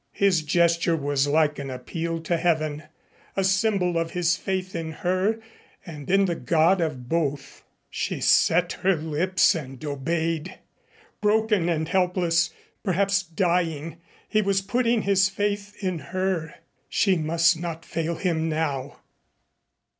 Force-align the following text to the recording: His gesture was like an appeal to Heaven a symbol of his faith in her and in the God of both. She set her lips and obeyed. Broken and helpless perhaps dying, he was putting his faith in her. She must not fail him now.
His 0.13 0.41
gesture 0.41 0.95
was 0.95 1.27
like 1.27 1.59
an 1.59 1.69
appeal 1.69 2.19
to 2.21 2.35
Heaven 2.35 2.85
a 3.37 3.43
symbol 3.43 3.99
of 3.99 4.09
his 4.13 4.35
faith 4.35 4.73
in 4.73 4.93
her 5.05 5.39
and 5.85 6.09
in 6.09 6.25
the 6.25 6.33
God 6.33 6.81
of 6.81 7.07
both. 7.07 7.63
She 7.91 8.19
set 8.19 8.73
her 8.81 8.95
lips 8.95 9.53
and 9.53 9.85
obeyed. 9.85 10.57
Broken 11.21 11.69
and 11.69 11.87
helpless 11.87 12.49
perhaps 12.83 13.21
dying, 13.21 13.97
he 14.27 14.41
was 14.41 14.61
putting 14.63 15.03
his 15.03 15.29
faith 15.29 15.75
in 15.83 15.99
her. 15.99 16.55
She 16.89 17.15
must 17.15 17.59
not 17.59 17.85
fail 17.85 18.15
him 18.15 18.49
now. 18.49 19.01